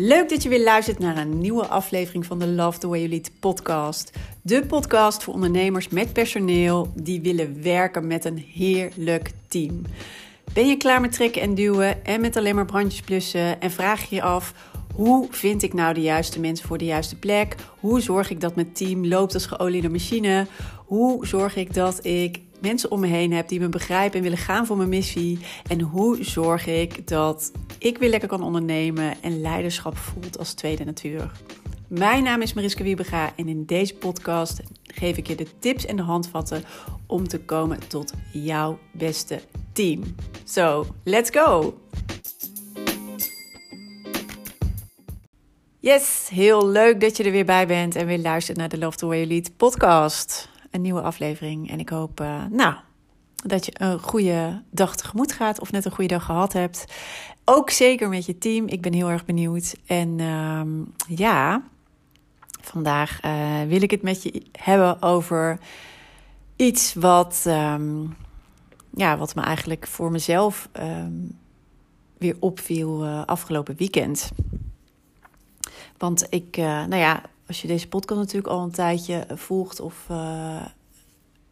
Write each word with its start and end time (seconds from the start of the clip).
Leuk 0.00 0.28
dat 0.28 0.42
je 0.42 0.48
weer 0.48 0.62
luistert 0.62 0.98
naar 0.98 1.16
een 1.16 1.38
nieuwe 1.38 1.66
aflevering 1.66 2.26
van 2.26 2.38
de 2.38 2.46
Love 2.46 2.78
the 2.78 2.88
Way 2.88 2.98
You 2.98 3.10
Lead 3.10 3.30
podcast. 3.40 4.12
De 4.42 4.66
podcast 4.66 5.22
voor 5.22 5.34
ondernemers 5.34 5.88
met 5.88 6.12
personeel 6.12 6.92
die 6.94 7.20
willen 7.20 7.62
werken 7.62 8.06
met 8.06 8.24
een 8.24 8.44
heerlijk 8.54 9.30
team. 9.48 9.82
Ben 10.52 10.68
je 10.68 10.76
klaar 10.76 11.00
met 11.00 11.12
trekken 11.12 11.42
en 11.42 11.54
duwen 11.54 12.04
en 12.04 12.20
met 12.20 12.36
alleen 12.36 12.54
maar 12.54 12.64
brandjes 12.64 13.00
blussen 13.00 13.60
en 13.60 13.70
vraag 13.70 14.08
je 14.08 14.14
je 14.14 14.22
af 14.22 14.54
hoe 14.94 15.26
vind 15.30 15.62
ik 15.62 15.74
nou 15.74 15.94
de 15.94 16.00
juiste 16.00 16.40
mensen 16.40 16.66
voor 16.66 16.78
de 16.78 16.84
juiste 16.84 17.16
plek? 17.16 17.54
Hoe 17.80 18.00
zorg 18.00 18.30
ik 18.30 18.40
dat 18.40 18.54
mijn 18.54 18.72
team 18.72 19.06
loopt 19.06 19.34
als 19.34 19.46
geoliede 19.46 19.88
machine? 19.88 20.46
Hoe 20.86 21.26
zorg 21.26 21.56
ik 21.56 21.74
dat 21.74 22.04
ik 22.04 22.40
mensen 22.60 22.90
om 22.90 23.00
me 23.00 23.06
heen 23.06 23.32
heb 23.32 23.48
die 23.48 23.60
me 23.60 23.68
begrijpen 23.68 24.16
en 24.16 24.22
willen 24.22 24.38
gaan 24.38 24.66
voor 24.66 24.76
mijn 24.76 24.88
missie? 24.88 25.38
En 25.68 25.80
hoe 25.80 26.24
zorg 26.24 26.66
ik 26.66 27.08
dat 27.08 27.52
ik 27.78 27.98
weer 27.98 28.10
lekker 28.10 28.28
kan 28.28 28.42
ondernemen 28.42 29.22
en 29.22 29.40
leiderschap 29.40 29.96
voelt 29.96 30.38
als 30.38 30.52
tweede 30.52 30.84
natuur? 30.84 31.30
Mijn 31.88 32.22
naam 32.22 32.42
is 32.42 32.52
Mariska 32.52 32.82
Wiebega 32.82 33.32
en 33.36 33.48
in 33.48 33.64
deze 33.64 33.94
podcast 33.94 34.60
geef 34.82 35.16
ik 35.16 35.26
je 35.26 35.34
de 35.34 35.46
tips 35.58 35.86
en 35.86 35.96
de 35.96 36.02
handvatten 36.02 36.64
om 37.06 37.28
te 37.28 37.40
komen 37.40 37.88
tot 37.88 38.12
jouw 38.32 38.78
beste 38.92 39.40
team. 39.72 40.02
So, 40.44 40.86
let's 41.04 41.30
go! 41.30 41.78
Yes, 45.80 46.28
heel 46.32 46.68
leuk 46.68 47.00
dat 47.00 47.16
je 47.16 47.24
er 47.24 47.30
weer 47.30 47.44
bij 47.44 47.66
bent 47.66 47.96
en 47.96 48.06
weer 48.06 48.18
luistert 48.18 48.58
naar 48.58 48.68
de 48.68 48.78
Love 48.78 48.96
the 48.96 49.06
Way 49.06 49.16
You 49.16 49.28
Lead 49.28 49.56
podcast. 49.56 50.48
Een 50.70 50.82
nieuwe 50.82 51.00
aflevering 51.00 51.70
en 51.70 51.78
ik 51.78 51.88
hoop, 51.88 52.20
uh, 52.20 52.44
nou, 52.50 52.74
dat 53.44 53.64
je 53.64 53.72
een 53.74 53.98
goede 53.98 54.62
dag 54.70 54.96
tegemoet 54.96 55.32
gaat 55.32 55.60
of 55.60 55.72
net 55.72 55.84
een 55.84 55.92
goede 55.92 56.14
dag 56.14 56.24
gehad 56.24 56.52
hebt. 56.52 56.84
Ook 57.44 57.70
zeker 57.70 58.08
met 58.08 58.26
je 58.26 58.38
team. 58.38 58.66
Ik 58.66 58.80
ben 58.80 58.92
heel 58.92 59.10
erg 59.10 59.24
benieuwd. 59.24 59.74
En 59.86 60.18
uh, 60.18 60.62
ja, 61.06 61.62
vandaag 62.60 63.24
uh, 63.24 63.62
wil 63.62 63.82
ik 63.82 63.90
het 63.90 64.02
met 64.02 64.22
je 64.22 64.42
hebben 64.52 65.02
over 65.02 65.58
iets 66.56 66.94
wat, 66.94 67.44
um, 67.46 68.16
ja, 68.94 69.16
wat 69.16 69.34
me 69.34 69.42
eigenlijk 69.42 69.86
voor 69.86 70.10
mezelf 70.10 70.68
um, 70.80 71.38
weer 72.18 72.36
opviel 72.38 73.04
uh, 73.04 73.24
afgelopen 73.24 73.76
weekend. 73.76 74.30
Want 75.98 76.26
ik, 76.30 76.56
uh, 76.56 76.64
nou 76.64 76.96
ja, 76.96 77.22
als 77.46 77.62
je 77.62 77.68
deze 77.68 77.88
podcast 77.88 78.20
natuurlijk 78.20 78.52
al 78.52 78.62
een 78.62 78.70
tijdje 78.70 79.26
volgt 79.34 79.80
of 79.80 80.06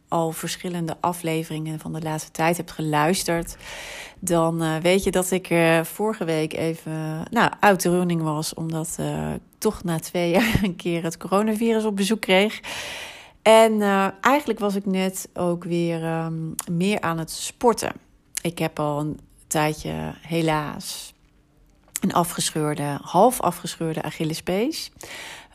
al 0.07 0.31
verschillende 0.31 0.97
afleveringen 0.99 1.79
van 1.79 1.93
de 1.93 2.01
laatste 2.01 2.31
tijd 2.31 2.57
hebt 2.57 2.71
geluisterd, 2.71 3.57
dan 4.19 4.63
uh, 4.63 4.75
weet 4.75 5.03
je 5.03 5.11
dat 5.11 5.31
ik 5.31 5.53
vorige 5.83 6.25
week 6.25 6.53
even 6.53 7.25
nou, 7.29 7.51
uit 7.59 7.81
de 7.81 7.89
running 7.89 8.21
was, 8.21 8.53
omdat 8.53 8.97
ik 8.99 9.41
toch 9.57 9.83
na 9.83 9.99
twee 9.99 10.29
jaar 10.37 10.59
een 10.63 10.75
keer 10.75 11.03
het 11.03 11.17
coronavirus 11.17 11.85
op 11.85 11.95
bezoek 11.95 12.21
kreeg. 12.21 12.59
En 13.41 13.81
eigenlijk 14.21 14.59
was 14.59 14.75
ik 14.75 14.85
net 14.85 15.29
ook 15.33 15.63
weer 15.63 16.23
um, 16.23 16.55
meer 16.71 17.01
aan 17.01 17.17
het 17.17 17.31
sporten. 17.31 17.91
Ik 18.41 18.59
heb 18.59 18.79
al 18.79 18.99
een 18.99 19.19
tijdje 19.47 20.13
helaas 20.21 21.13
een 22.01 22.13
afgescheurde, 22.13 22.97
half 23.01 23.41
afgescheurde 23.41 24.01
Achillespees. 24.01 24.91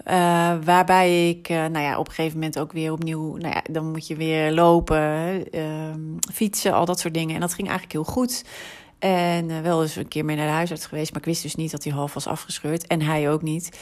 Uh, 0.06 0.55
waarbij 0.64 1.28
ik, 1.28 1.48
uh, 1.48 1.56
nou 1.56 1.78
ja, 1.78 1.98
op 1.98 2.08
een 2.08 2.14
gegeven 2.14 2.39
moment 2.39 2.58
ook 2.58 2.72
weer 2.72 2.92
opnieuw, 2.92 3.36
nou 3.36 3.55
ja, 3.55 3.62
dan 3.70 3.91
moet 3.91 4.06
je 4.06 4.17
weer 4.17 4.53
lopen, 4.53 5.45
uh, 5.56 5.95
fietsen, 6.33 6.72
al 6.72 6.84
dat 6.84 7.00
soort 7.00 7.14
dingen. 7.14 7.34
En 7.34 7.41
dat 7.41 7.55
ging 7.55 7.69
eigenlijk 7.69 7.92
heel 7.92 8.12
goed. 8.14 8.45
En 8.98 9.48
uh, 9.48 9.61
wel 9.61 9.83
eens 9.83 9.97
een 9.97 10.08
keer 10.08 10.25
mee 10.25 10.36
naar 10.36 10.47
de 10.47 10.53
huisarts 10.53 10.86
geweest, 10.86 11.11
maar 11.11 11.20
ik 11.20 11.27
wist 11.27 11.42
dus 11.42 11.55
niet 11.55 11.70
dat 11.70 11.84
hij 11.84 11.92
half 11.92 12.14
was 12.14 12.27
afgescheurd. 12.27 12.86
En 12.86 13.03
hij 13.03 13.30
ook 13.30 13.42
niet. 13.42 13.78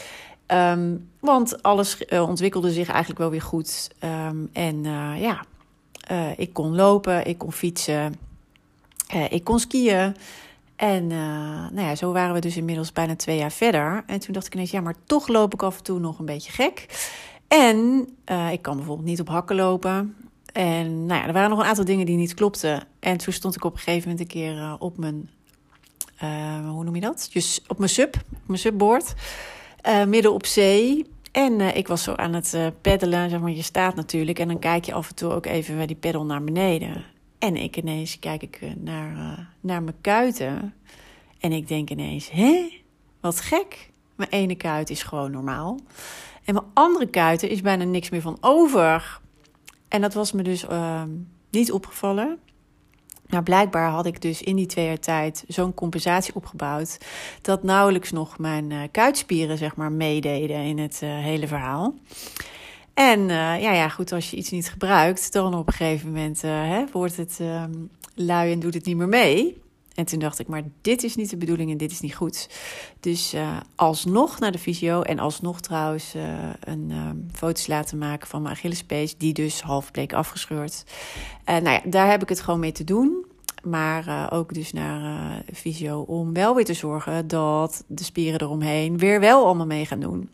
Um, 0.47 1.09
want 1.19 1.63
alles 1.63 2.05
ontwikkelde 2.07 2.71
zich 2.71 2.89
eigenlijk 2.89 3.19
wel 3.19 3.29
weer 3.29 3.41
goed. 3.41 3.89
Um, 4.03 4.49
en 4.53 4.83
ja, 5.19 5.45
ik 6.35 6.53
kon 6.53 6.75
lopen, 6.75 7.27
ik 7.27 7.37
kon 7.37 7.51
fietsen, 7.51 8.15
ik 9.29 9.43
kon 9.43 9.59
skiën. 9.59 10.15
En 10.81 11.03
uh, 11.03 11.17
nou 11.71 11.81
ja, 11.81 11.95
zo 11.95 12.11
waren 12.11 12.33
we 12.33 12.39
dus 12.39 12.57
inmiddels 12.57 12.91
bijna 12.91 13.15
twee 13.15 13.37
jaar 13.37 13.51
verder. 13.51 14.03
En 14.05 14.19
toen 14.19 14.33
dacht 14.33 14.45
ik 14.45 14.53
ineens, 14.53 14.71
ja, 14.71 14.81
maar 14.81 14.95
toch 15.05 15.27
loop 15.27 15.53
ik 15.53 15.63
af 15.63 15.77
en 15.77 15.83
toe 15.83 15.99
nog 15.99 16.19
een 16.19 16.25
beetje 16.25 16.51
gek. 16.51 16.85
En 17.47 18.07
uh, 18.31 18.51
ik 18.51 18.61
kan 18.61 18.75
bijvoorbeeld 18.75 19.07
niet 19.07 19.19
op 19.19 19.27
hakken 19.27 19.55
lopen. 19.55 20.15
En 20.53 21.05
nou 21.05 21.21
ja, 21.21 21.27
er 21.27 21.33
waren 21.33 21.49
nog 21.49 21.59
een 21.59 21.65
aantal 21.65 21.85
dingen 21.85 22.05
die 22.05 22.17
niet 22.17 22.33
klopten. 22.33 22.83
En 22.99 23.17
toen 23.17 23.33
stond 23.33 23.55
ik 23.55 23.63
op 23.63 23.73
een 23.73 23.79
gegeven 23.79 24.09
moment 24.09 24.19
een 24.19 24.41
keer 24.41 24.55
uh, 24.55 24.73
op 24.79 24.97
mijn, 24.97 25.29
hoe 26.71 26.83
noem 26.83 26.95
je 26.95 27.01
dat? 27.01 27.29
Dus 27.33 27.61
op 27.67 27.77
mijn 27.77 27.89
sub, 27.89 28.15
op 28.15 28.47
mijn 28.47 28.59
subboard, 28.59 29.13
midden 30.07 30.33
op 30.33 30.45
zee. 30.45 31.05
En 31.31 31.75
ik 31.75 31.87
was 31.87 32.03
zo 32.03 32.13
aan 32.13 32.33
het 32.33 32.57
peddelen, 32.81 33.29
zeg 33.29 33.39
maar, 33.39 33.51
je 33.51 33.61
staat 33.61 33.95
natuurlijk. 33.95 34.39
En 34.39 34.47
dan 34.47 34.59
kijk 34.59 34.85
je 34.85 34.93
af 34.93 35.09
en 35.09 35.15
toe 35.15 35.31
ook 35.31 35.45
even 35.45 35.75
bij 35.75 35.85
die 35.85 35.95
peddel 35.95 36.25
naar 36.25 36.43
beneden. 36.43 37.05
En 37.41 37.55
ik 37.55 37.77
ineens 37.77 38.19
kijk 38.19 38.41
ik 38.41 38.59
naar, 38.77 39.11
uh, 39.11 39.45
naar 39.59 39.83
mijn 39.83 40.01
kuiten. 40.01 40.73
En 41.39 41.51
ik 41.51 41.67
denk 41.67 41.89
ineens, 41.89 42.29
hè? 42.29 42.81
Wat 43.19 43.39
gek. 43.39 43.89
Mijn 44.15 44.29
ene 44.29 44.55
kuit 44.55 44.89
is 44.89 45.03
gewoon 45.03 45.31
normaal. 45.31 45.79
En 46.45 46.53
mijn 46.53 46.65
andere 46.73 47.07
kuiten 47.07 47.49
is 47.49 47.61
bijna 47.61 47.83
niks 47.83 48.09
meer 48.09 48.21
van 48.21 48.37
over. 48.41 49.19
En 49.87 50.01
dat 50.01 50.13
was 50.13 50.31
me 50.31 50.41
dus 50.41 50.63
uh, 50.63 51.03
niet 51.49 51.71
opgevallen. 51.71 52.39
Maar 53.29 53.43
blijkbaar 53.43 53.89
had 53.89 54.05
ik 54.05 54.21
dus 54.21 54.41
in 54.41 54.55
die 54.55 54.65
twee 54.65 54.85
jaar 54.85 54.99
tijd 54.99 55.43
zo'n 55.47 55.73
compensatie 55.73 56.35
opgebouwd. 56.35 56.97
dat 57.41 57.63
nauwelijks 57.63 58.11
nog 58.11 58.37
mijn 58.37 58.69
uh, 58.69 58.81
kuitspieren, 58.91 59.57
zeg 59.57 59.75
maar, 59.75 59.91
meededen 59.91 60.63
in 60.63 60.79
het 60.79 60.99
hele 60.99 61.47
verhaal. 61.47 61.93
En 63.01 63.19
uh, 63.19 63.61
ja, 63.61 63.71
ja, 63.71 63.89
goed, 63.89 64.11
als 64.11 64.29
je 64.29 64.37
iets 64.37 64.49
niet 64.49 64.69
gebruikt, 64.69 65.33
dan 65.33 65.53
op 65.53 65.67
een 65.67 65.73
gegeven 65.73 66.07
moment 66.07 66.43
uh, 66.43 66.51
hè, 66.51 66.83
wordt 66.91 67.17
het 67.17 67.37
uh, 67.41 67.63
lui 68.15 68.51
en 68.51 68.59
doet 68.59 68.73
het 68.73 68.85
niet 68.85 68.97
meer 68.97 69.07
mee. 69.07 69.61
En 69.95 70.05
toen 70.05 70.19
dacht 70.19 70.39
ik, 70.39 70.47
maar 70.47 70.63
dit 70.81 71.03
is 71.03 71.15
niet 71.15 71.29
de 71.29 71.37
bedoeling 71.37 71.71
en 71.71 71.77
dit 71.77 71.91
is 71.91 71.99
niet 71.99 72.15
goed. 72.15 72.49
Dus 72.99 73.33
uh, 73.33 73.57
alsnog 73.75 74.39
naar 74.39 74.51
de 74.51 74.57
fysio 74.57 75.01
en 75.01 75.19
alsnog 75.19 75.59
trouwens 75.59 76.13
een 76.59 76.91
foto's 77.33 77.67
laten 77.67 77.97
maken 77.97 78.27
van 78.27 78.41
mijn 78.41 78.55
Achillespees, 78.55 79.17
die 79.17 79.33
dus 79.33 79.61
half 79.61 79.91
bleek 79.91 80.13
afgescheurd. 80.13 80.83
nou 81.45 81.69
ja, 81.69 81.81
daar 81.85 82.09
heb 82.09 82.21
ik 82.21 82.29
het 82.29 82.41
gewoon 82.41 82.59
mee 82.59 82.71
te 82.71 82.83
doen. 82.83 83.25
Maar 83.63 84.31
ook 84.31 84.53
dus 84.53 84.73
naar 84.73 85.43
fysio 85.53 86.01
om 86.01 86.33
wel 86.33 86.55
weer 86.55 86.65
te 86.65 86.73
zorgen 86.73 87.27
dat 87.27 87.83
de 87.87 88.03
spieren 88.03 88.41
eromheen 88.41 88.97
weer 88.97 89.19
wel 89.19 89.45
allemaal 89.45 89.65
mee 89.65 89.85
gaan 89.85 89.99
doen 89.99 90.29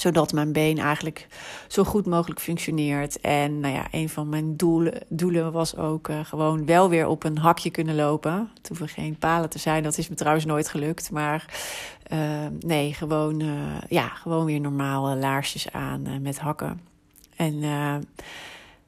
zodat 0.00 0.32
mijn 0.32 0.52
been 0.52 0.78
eigenlijk 0.78 1.26
zo 1.68 1.84
goed 1.84 2.06
mogelijk 2.06 2.40
functioneert. 2.40 3.20
En 3.20 3.60
nou 3.60 3.74
ja, 3.74 3.86
een 3.90 4.08
van 4.08 4.28
mijn 4.28 4.56
doelen, 4.56 5.02
doelen 5.08 5.52
was 5.52 5.76
ook 5.76 6.08
uh, 6.08 6.24
gewoon 6.24 6.66
wel 6.66 6.88
weer 6.88 7.06
op 7.06 7.24
een 7.24 7.38
hakje 7.38 7.70
kunnen 7.70 7.94
lopen. 7.94 8.50
Het 8.54 8.68
hoeven 8.68 8.88
geen 8.88 9.16
palen 9.18 9.50
te 9.50 9.58
zijn, 9.58 9.82
dat 9.82 9.98
is 9.98 10.08
me 10.08 10.14
trouwens 10.14 10.44
nooit 10.44 10.68
gelukt. 10.68 11.10
Maar 11.10 11.44
uh, 12.12 12.18
nee, 12.60 12.94
gewoon, 12.94 13.40
uh, 13.40 13.50
ja, 13.88 14.08
gewoon 14.08 14.44
weer 14.44 14.60
normaal 14.60 15.16
laarsjes 15.16 15.72
aan 15.72 16.22
met 16.22 16.38
hakken. 16.38 16.80
En, 17.36 17.62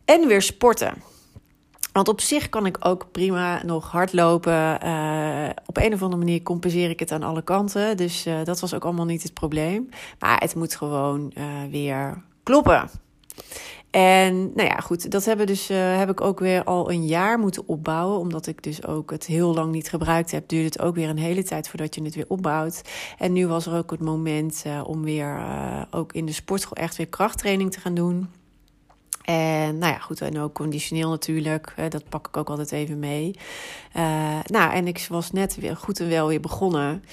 en 0.04 0.26
weer 0.26 0.42
sporten. 0.42 1.11
Want 1.92 2.08
op 2.08 2.20
zich 2.20 2.48
kan 2.48 2.66
ik 2.66 2.76
ook 2.80 3.06
prima 3.12 3.62
nog 3.64 3.90
hardlopen. 3.90 4.78
Uh, 4.84 5.48
op 5.66 5.76
een 5.76 5.92
of 5.92 6.02
andere 6.02 6.24
manier 6.24 6.42
compenseer 6.42 6.90
ik 6.90 6.98
het 6.98 7.12
aan 7.12 7.22
alle 7.22 7.42
kanten. 7.42 7.96
Dus 7.96 8.26
uh, 8.26 8.44
dat 8.44 8.60
was 8.60 8.74
ook 8.74 8.84
allemaal 8.84 9.04
niet 9.04 9.22
het 9.22 9.34
probleem. 9.34 9.88
Maar 10.18 10.40
het 10.40 10.54
moet 10.54 10.76
gewoon 10.76 11.32
uh, 11.38 11.44
weer 11.70 12.22
kloppen. 12.42 12.90
En 13.90 14.52
nou 14.54 14.68
ja, 14.68 14.76
goed, 14.76 15.10
dat 15.10 15.24
hebben 15.24 15.46
dus, 15.46 15.68
heb 15.68 16.10
ik 16.10 16.20
ook 16.20 16.40
weer 16.40 16.64
al 16.64 16.90
een 16.90 17.06
jaar 17.06 17.38
moeten 17.38 17.68
opbouwen. 17.68 18.18
Omdat 18.18 18.46
ik 18.46 18.62
dus 18.62 18.86
ook 18.86 19.10
het 19.10 19.26
heel 19.26 19.54
lang 19.54 19.72
niet 19.72 19.88
gebruikt 19.88 20.30
heb, 20.30 20.48
duurde 20.48 20.64
het 20.64 20.80
ook 20.80 20.94
weer 20.94 21.08
een 21.08 21.18
hele 21.18 21.42
tijd 21.42 21.68
voordat 21.68 21.94
je 21.94 22.02
het 22.02 22.14
weer 22.14 22.28
opbouwt. 22.28 22.82
En 23.18 23.32
nu 23.32 23.46
was 23.46 23.66
er 23.66 23.76
ook 23.76 23.90
het 23.90 24.00
moment 24.00 24.64
om 24.84 25.02
weer 25.02 25.40
ook 25.90 26.12
in 26.12 26.26
de 26.26 26.32
sportschool 26.32 26.76
echt 26.76 26.96
weer 26.96 27.08
krachttraining 27.08 27.72
te 27.72 27.80
gaan 27.80 27.94
doen. 27.94 28.28
En 29.22 29.78
nou 29.78 29.92
ja, 29.92 29.98
goed, 29.98 30.20
en 30.20 30.38
ook 30.38 30.54
conditioneel 30.54 31.10
natuurlijk. 31.10 31.74
Dat 31.88 32.08
pak 32.08 32.26
ik 32.26 32.36
ook 32.36 32.48
altijd 32.48 32.72
even 32.72 32.98
mee. 32.98 33.36
Uh, 33.96 34.38
nou, 34.44 34.72
en 34.72 34.86
ik 34.86 35.06
was 35.08 35.30
net 35.30 35.56
weer 35.56 35.76
goed 35.76 36.00
en 36.00 36.08
wel 36.08 36.28
weer 36.28 36.40
begonnen. 36.40 37.04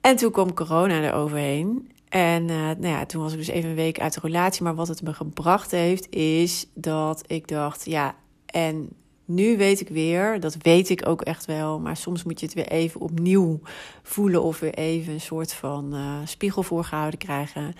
En 0.00 0.16
toen 0.16 0.30
kwam 0.30 0.54
corona 0.54 1.02
eroverheen. 1.02 1.90
En 2.08 2.42
uh, 2.42 2.56
nou 2.56 2.86
ja, 2.86 3.06
toen 3.06 3.22
was 3.22 3.32
ik 3.32 3.38
dus 3.38 3.48
even 3.48 3.70
een 3.70 3.76
week 3.76 4.00
uit 4.00 4.14
de 4.14 4.20
relatie. 4.22 4.62
Maar 4.62 4.74
wat 4.74 4.88
het 4.88 5.02
me 5.02 5.14
gebracht 5.14 5.70
heeft, 5.70 6.10
is 6.10 6.66
dat 6.74 7.22
ik 7.26 7.48
dacht, 7.48 7.84
ja, 7.84 8.14
en 8.46 8.88
nu 9.24 9.56
weet 9.56 9.80
ik 9.80 9.88
weer, 9.88 10.40
dat 10.40 10.56
weet 10.58 10.88
ik 10.88 11.08
ook 11.08 11.22
echt 11.22 11.44
wel. 11.44 11.80
Maar 11.80 11.96
soms 11.96 12.22
moet 12.22 12.40
je 12.40 12.46
het 12.46 12.54
weer 12.54 12.68
even 12.68 13.00
opnieuw 13.00 13.60
voelen 14.02 14.42
of 14.42 14.60
weer 14.60 14.74
even 14.74 15.12
een 15.12 15.20
soort 15.20 15.52
van 15.52 15.94
uh, 15.94 16.14
spiegel 16.24 16.62
voorgehouden 16.62 17.18
krijgen. 17.18 17.74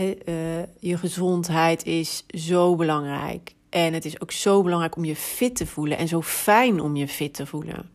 He, 0.00 0.16
uh, 0.28 0.64
je 0.78 0.98
gezondheid 0.98 1.84
is 1.84 2.24
zo 2.28 2.76
belangrijk. 2.76 3.54
En 3.68 3.92
het 3.92 4.04
is 4.04 4.20
ook 4.20 4.32
zo 4.32 4.62
belangrijk 4.62 4.96
om 4.96 5.04
je 5.04 5.16
fit 5.16 5.56
te 5.56 5.66
voelen 5.66 5.98
en 5.98 6.08
zo 6.08 6.22
fijn 6.22 6.80
om 6.80 6.96
je 6.96 7.08
fit 7.08 7.34
te 7.34 7.46
voelen. 7.46 7.90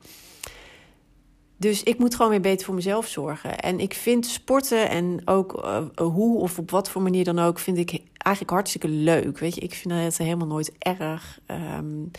dus 1.58 1.84
ik 1.84 1.98
moet 1.98 2.16
gewoon 2.16 2.32
weer 2.32 2.42
beter 2.42 2.66
voor 2.66 2.76
mezelf 2.76 3.08
zorgen. 3.08 3.60
En 3.60 3.80
ik 3.80 3.94
vind 3.94 4.26
sporten 4.26 4.90
en 4.90 5.22
ook 5.26 5.64
uh, 5.64 6.08
hoe 6.08 6.40
of 6.40 6.60
op 6.60 6.72
wat 6.72 6.90
voor 6.90 7.02
manier 7.02 7.24
dan 7.24 7.40
ook, 7.40 7.60
vind 7.60 7.78
ik 7.78 8.02
eigenlijk 8.18 8.56
hartstikke 8.56 8.88
leuk. 8.88 9.40
Weet 9.40 9.56
je, 9.56 9.62
ik 9.62 9.74
vind 9.74 9.94
het 9.94 10.18
helemaal 10.18 10.48
nooit 10.48 10.72
erg. 10.78 11.40
Um, 11.78 12.12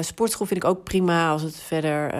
sportschool 0.00 0.46
vind 0.46 0.64
ik 0.64 0.70
ook 0.70 0.84
prima 0.84 1.30
als 1.30 1.42
het 1.42 1.56
verder 1.56 2.14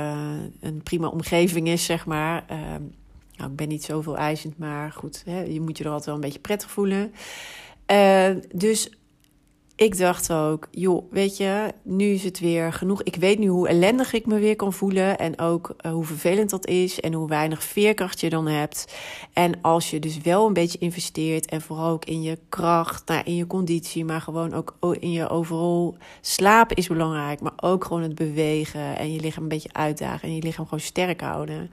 een 0.60 0.82
prima 0.82 1.08
omgeving 1.08 1.68
is, 1.68 1.84
zeg 1.84 2.06
maar. 2.06 2.44
Um, 2.74 2.94
nou, 3.36 3.50
ik 3.50 3.56
ben 3.56 3.68
niet 3.68 3.84
zoveel 3.84 4.16
eisend, 4.16 4.58
maar 4.58 4.92
goed, 4.92 5.22
hè, 5.24 5.40
je 5.42 5.60
moet 5.60 5.78
je 5.78 5.84
er 5.84 5.90
altijd 5.90 6.06
wel 6.06 6.14
een 6.14 6.20
beetje 6.20 6.38
prettig 6.38 6.70
voelen. 6.70 7.12
dus 8.52 8.90
ik 9.76 9.98
dacht 9.98 10.32
ook, 10.32 10.68
joh, 10.70 11.04
weet 11.10 11.36
je, 11.36 11.72
nu 11.82 12.04
is 12.04 12.24
het 12.24 12.40
weer 12.40 12.72
genoeg. 12.72 13.02
Ik 13.02 13.16
weet 13.16 13.38
nu 13.38 13.46
hoe 13.46 13.68
ellendig 13.68 14.12
ik 14.12 14.26
me 14.26 14.38
weer 14.38 14.56
kan 14.56 14.72
voelen. 14.72 15.18
En 15.18 15.38
ook 15.38 15.74
uh, 15.86 15.92
hoe 15.92 16.04
vervelend 16.04 16.50
dat 16.50 16.66
is. 16.66 17.00
En 17.00 17.12
hoe 17.12 17.28
weinig 17.28 17.62
veerkracht 17.62 18.20
je 18.20 18.30
dan 18.30 18.46
hebt. 18.46 18.94
En 19.32 19.52
als 19.62 19.90
je 19.90 19.98
dus 19.98 20.18
wel 20.18 20.46
een 20.46 20.52
beetje 20.52 20.78
investeert. 20.78 21.46
En 21.46 21.60
vooral 21.60 21.90
ook 21.90 22.04
in 22.04 22.22
je 22.22 22.38
kracht, 22.48 23.08
nou, 23.08 23.22
in 23.24 23.36
je 23.36 23.46
conditie. 23.46 24.04
Maar 24.04 24.20
gewoon 24.20 24.52
ook 24.52 24.76
in 24.98 25.12
je 25.12 25.28
overal. 25.28 25.96
Slapen 26.20 26.76
is 26.76 26.88
belangrijk. 26.88 27.40
Maar 27.40 27.52
ook 27.56 27.84
gewoon 27.84 28.02
het 28.02 28.14
bewegen. 28.14 28.96
En 28.96 29.12
je 29.12 29.20
lichaam 29.20 29.42
een 29.42 29.48
beetje 29.48 29.72
uitdagen. 29.72 30.28
En 30.28 30.34
je 30.34 30.42
lichaam 30.42 30.64
gewoon 30.64 30.80
sterk 30.80 31.20
houden. 31.20 31.70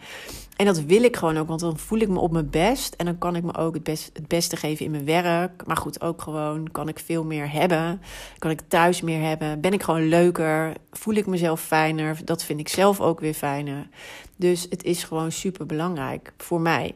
En 0.55 0.65
dat 0.65 0.81
wil 0.81 1.03
ik 1.03 1.15
gewoon 1.15 1.37
ook, 1.37 1.47
want 1.47 1.59
dan 1.59 1.77
voel 1.77 1.99
ik 1.99 2.09
me 2.09 2.19
op 2.19 2.31
mijn 2.31 2.49
best. 2.49 2.93
En 2.95 3.05
dan 3.05 3.17
kan 3.17 3.35
ik 3.35 3.43
me 3.43 3.55
ook 3.57 3.73
het, 3.73 3.83
best, 3.83 4.09
het 4.13 4.27
beste 4.27 4.55
geven 4.55 4.85
in 4.85 4.91
mijn 4.91 5.05
werk. 5.05 5.65
Maar 5.65 5.77
goed, 5.77 6.01
ook 6.01 6.21
gewoon 6.21 6.71
kan 6.71 6.87
ik 6.87 6.99
veel 6.99 7.23
meer 7.23 7.51
hebben. 7.51 7.90
Kan 8.37 8.51
ik 8.51 8.61
thuis 8.67 9.01
meer 9.01 9.21
hebben. 9.21 9.61
Ben 9.61 9.73
ik 9.73 9.83
gewoon 9.83 10.07
leuker. 10.07 10.73
Voel 10.91 11.13
ik 11.13 11.25
mezelf 11.25 11.61
fijner. 11.61 12.17
Dat 12.25 12.43
vind 12.43 12.59
ik 12.59 12.67
zelf 12.67 12.99
ook 12.99 13.19
weer 13.19 13.33
fijner. 13.33 13.87
Dus 14.35 14.65
het 14.69 14.83
is 14.83 15.03
gewoon 15.03 15.31
super 15.31 15.65
belangrijk 15.65 16.33
voor 16.37 16.61
mij. 16.61 16.95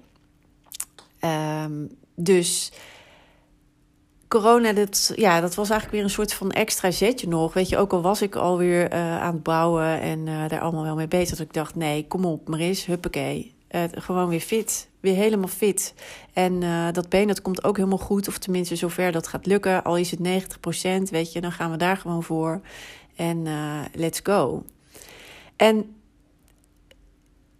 Um, 1.63 1.89
dus 2.15 2.71
corona, 4.27 4.73
dat, 4.73 5.11
ja, 5.15 5.41
dat 5.41 5.55
was 5.55 5.69
eigenlijk 5.69 5.91
weer 5.91 6.03
een 6.03 6.15
soort 6.15 6.33
van 6.33 6.51
extra 6.51 6.91
zetje 6.91 7.27
nog. 7.27 7.53
Weet 7.53 7.69
je, 7.69 7.77
ook 7.77 7.93
al 7.93 8.01
was 8.01 8.21
ik 8.21 8.35
alweer 8.35 8.93
uh, 8.93 9.21
aan 9.21 9.33
het 9.33 9.43
bouwen 9.43 10.01
en 10.01 10.27
uh, 10.27 10.47
daar 10.47 10.59
allemaal 10.59 10.83
wel 10.83 10.95
mee 10.95 11.07
bezig. 11.07 11.37
Dat 11.37 11.47
ik 11.47 11.53
dacht, 11.53 11.75
nee, 11.75 12.07
kom 12.07 12.25
op, 12.25 12.47
Maris, 12.47 12.85
huppakee. 12.85 13.54
Uh, 13.71 13.83
gewoon 13.91 14.29
weer 14.29 14.39
fit, 14.39 14.89
weer 14.99 15.15
helemaal 15.15 15.47
fit. 15.47 15.93
En 16.33 16.59
dat 16.93 17.09
been, 17.09 17.27
dat 17.27 17.41
komt 17.41 17.63
ook 17.63 17.77
helemaal 17.77 17.97
goed. 17.97 18.27
Of 18.27 18.37
tenminste, 18.37 18.75
zover 18.75 19.11
dat 19.11 19.27
gaat 19.27 19.45
lukken. 19.45 19.83
Al 19.83 19.97
is 19.97 20.11
het 20.11 20.19
90%, 20.19 21.09
weet 21.09 21.33
je, 21.33 21.41
dan 21.41 21.51
gaan 21.51 21.71
we 21.71 21.77
daar 21.77 21.97
gewoon 21.97 22.23
voor. 22.23 22.61
En 23.15 23.47
let's 23.93 24.19
go. 24.23 24.63
En 25.55 25.95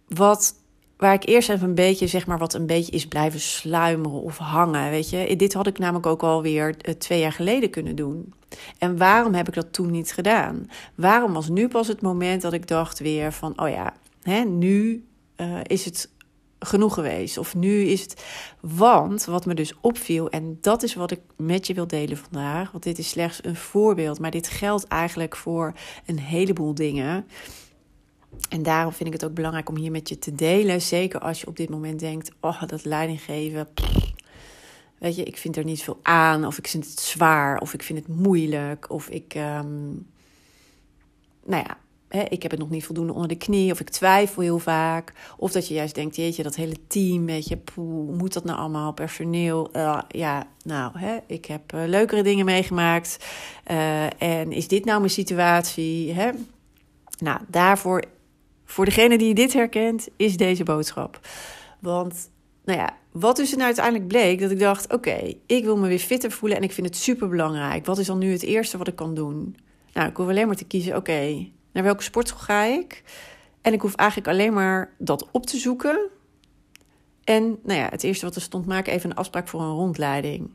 wat 0.08 0.54
waar 0.96 1.14
ik 1.14 1.26
eerst 1.26 1.48
even 1.48 1.68
een 1.68 1.74
beetje, 1.74 2.06
zeg 2.06 2.26
maar, 2.26 2.38
wat 2.38 2.54
een 2.54 2.66
beetje 2.66 2.92
is 2.92 3.06
blijven 3.06 3.40
sluimeren 3.40 4.20
of 4.20 4.38
hangen. 4.38 4.90
Weet 4.90 5.10
je, 5.10 5.36
dit 5.36 5.52
had 5.52 5.66
ik 5.66 5.78
namelijk 5.78 6.06
ook 6.06 6.22
alweer 6.22 6.76
twee 6.98 7.20
jaar 7.20 7.32
geleden 7.32 7.70
kunnen 7.70 7.96
doen. 7.96 8.32
En 8.78 8.96
waarom 8.96 9.34
heb 9.34 9.48
ik 9.48 9.54
dat 9.54 9.72
toen 9.72 9.90
niet 9.90 10.12
gedaan? 10.12 10.70
Waarom 10.94 11.32
was 11.32 11.48
nu 11.48 11.68
pas 11.68 11.88
het 11.88 12.00
moment 12.00 12.42
dat 12.42 12.52
ik 12.52 12.68
dacht 12.68 12.98
weer 12.98 13.32
van, 13.32 13.60
oh 13.60 13.68
ja, 13.68 13.94
hè, 14.22 14.44
nu 14.44 15.04
uh, 15.36 15.60
is 15.62 15.84
het 15.84 16.10
genoeg 16.58 16.94
geweest. 16.94 17.38
Of 17.38 17.54
nu 17.54 17.82
is 17.82 18.00
het. 18.00 18.24
Want 18.60 19.24
wat 19.24 19.46
me 19.46 19.54
dus 19.54 19.74
opviel, 19.80 20.30
en 20.30 20.58
dat 20.60 20.82
is 20.82 20.94
wat 20.94 21.10
ik 21.10 21.20
met 21.36 21.66
je 21.66 21.74
wil 21.74 21.86
delen 21.86 22.16
vandaag. 22.16 22.70
Want 22.70 22.84
dit 22.84 22.98
is 22.98 23.08
slechts 23.08 23.44
een 23.44 23.56
voorbeeld, 23.56 24.18
maar 24.18 24.30
dit 24.30 24.48
geldt 24.48 24.86
eigenlijk 24.86 25.36
voor 25.36 25.72
een 26.06 26.18
heleboel 26.18 26.74
dingen. 26.74 27.26
En 28.48 28.62
daarom 28.62 28.92
vind 28.92 29.06
ik 29.08 29.20
het 29.20 29.24
ook 29.24 29.34
belangrijk 29.34 29.68
om 29.68 29.76
hier 29.76 29.90
met 29.90 30.08
je 30.08 30.18
te 30.18 30.34
delen. 30.34 30.82
Zeker 30.82 31.20
als 31.20 31.40
je 31.40 31.46
op 31.46 31.56
dit 31.56 31.68
moment 31.68 32.00
denkt: 32.00 32.30
oh, 32.40 32.62
dat 32.66 32.84
leidinggeven. 32.84 33.68
weet 34.98 35.16
je, 35.16 35.24
ik 35.24 35.36
vind 35.36 35.56
er 35.56 35.64
niet 35.64 35.82
veel 35.82 35.98
aan. 36.02 36.46
Of 36.46 36.58
ik 36.58 36.66
vind 36.66 36.84
het 36.84 37.00
zwaar. 37.00 37.60
Of 37.60 37.74
ik 37.74 37.82
vind 37.82 37.98
het 37.98 38.08
moeilijk. 38.08 38.90
Of 38.90 39.08
ik. 39.08 39.34
Um, 39.34 40.06
nou 41.44 41.64
ja, 41.66 41.78
ik 42.08 42.42
heb 42.42 42.50
het 42.50 42.60
nog 42.60 42.70
niet 42.70 42.84
voldoende 42.84 43.12
onder 43.12 43.28
de 43.28 43.36
knie. 43.36 43.72
Of 43.72 43.80
ik 43.80 43.90
twijfel 43.90 44.42
heel 44.42 44.58
vaak. 44.58 45.12
Of 45.36 45.52
dat 45.52 45.68
je 45.68 45.74
juist 45.74 45.94
denkt: 45.94 46.16
jeetje, 46.16 46.42
dat 46.42 46.54
hele 46.54 46.76
team. 46.86 47.26
Weet 47.26 47.48
je, 47.48 47.56
poeh, 47.56 48.18
moet 48.18 48.32
dat 48.32 48.44
nou 48.44 48.58
allemaal? 48.58 48.92
Personeel. 48.92 49.68
Uh, 49.76 50.00
ja, 50.08 50.46
nou, 50.62 50.92
ik 51.26 51.44
heb 51.44 51.72
uh, 51.74 51.80
leukere 51.86 52.22
dingen 52.22 52.44
meegemaakt. 52.44 53.26
Uh, 53.70 54.22
en 54.22 54.52
is 54.52 54.68
dit 54.68 54.84
nou 54.84 54.98
mijn 54.98 55.10
situatie? 55.10 56.14
Nou, 57.18 57.40
daarvoor 57.48 58.02
voor 58.66 58.84
degene 58.84 59.18
die 59.18 59.34
dit 59.34 59.52
herkent, 59.52 60.08
is 60.16 60.36
deze 60.36 60.64
boodschap. 60.64 61.20
Want, 61.80 62.30
nou 62.64 62.78
ja, 62.78 62.96
wat 63.12 63.36
dus 63.36 63.50
nou 63.50 63.62
uiteindelijk 63.62 64.08
bleek, 64.08 64.40
dat 64.40 64.50
ik 64.50 64.58
dacht: 64.58 64.92
oké, 64.92 65.34
ik 65.46 65.64
wil 65.64 65.76
me 65.76 65.88
weer 65.88 65.98
fitter 65.98 66.30
voelen 66.30 66.58
en 66.58 66.64
ik 66.64 66.72
vind 66.72 66.86
het 66.86 66.96
super 66.96 67.28
belangrijk. 67.28 67.86
Wat 67.86 67.98
is 67.98 68.06
dan 68.06 68.18
nu 68.18 68.32
het 68.32 68.42
eerste 68.42 68.78
wat 68.78 68.88
ik 68.88 68.96
kan 68.96 69.14
doen? 69.14 69.56
Nou, 69.92 70.08
ik 70.08 70.16
hoef 70.16 70.28
alleen 70.28 70.46
maar 70.46 70.56
te 70.56 70.64
kiezen: 70.64 70.96
oké, 70.96 71.48
naar 71.76 71.84
welke 71.84 72.02
sportschool 72.02 72.40
ga 72.40 72.62
ik? 72.62 73.02
En 73.60 73.72
ik 73.72 73.80
hoef 73.80 73.94
eigenlijk 73.94 74.28
alleen 74.28 74.52
maar 74.52 74.94
dat 74.98 75.28
op 75.30 75.46
te 75.46 75.56
zoeken. 75.56 76.08
En 77.24 77.58
nou 77.62 77.78
ja, 77.78 77.88
het 77.90 78.02
eerste 78.02 78.24
wat 78.24 78.34
er 78.34 78.40
stond, 78.40 78.66
maak 78.66 78.86
even 78.86 79.10
een 79.10 79.16
afspraak 79.16 79.48
voor 79.48 79.60
een 79.60 79.74
rondleiding. 79.74 80.50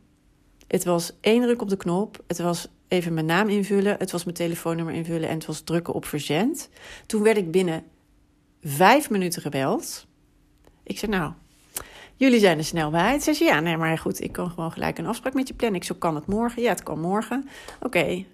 Het 0.68 0.83
was 0.83 1.12
één 1.19 1.41
druk 1.41 1.62
op 1.62 1.69
de 1.69 1.77
knop. 1.77 2.23
Het 2.27 2.39
was 2.39 2.68
even 2.88 3.13
mijn 3.13 3.25
naam 3.25 3.50
invullen. 3.50 3.95
Het 3.97 4.12
was 4.12 4.23
mijn 4.23 4.35
telefoonnummer 4.35 4.94
invullen. 4.94 5.29
En 5.29 5.35
het 5.35 5.45
was 5.45 5.62
drukken 5.62 5.94
op 5.94 6.06
verzend. 6.06 6.69
Toen 7.06 7.24
werd 7.24 7.38
ik 7.38 7.51
binnen 7.51 7.83
vijf 8.62 9.09
minuten 9.09 9.41
gebeld. 9.41 10.07
Ik 10.83 11.00
zei, 11.00 11.12
nou, 11.12 11.33
jullie 12.15 12.39
zijn 12.39 12.57
er 12.57 12.63
snel 12.63 12.89
bij. 12.89 13.19
Ze 13.19 13.33
zei, 13.33 13.50
ja, 13.50 13.59
nee, 13.59 13.77
maar 13.77 13.97
goed, 13.97 14.21
ik 14.21 14.31
kan 14.31 14.50
gewoon 14.50 14.71
gelijk 14.71 14.97
een 14.97 15.07
afspraak 15.07 15.33
met 15.33 15.47
je 15.47 15.53
plannen. 15.53 15.79
Ik 15.79 15.85
zo, 15.85 15.95
kan 15.95 16.15
het 16.15 16.25
morgen? 16.25 16.62
Ja, 16.62 16.69
het 16.69 16.83
kan 16.83 17.00
morgen. 17.00 17.50
Oké, 17.81 18.25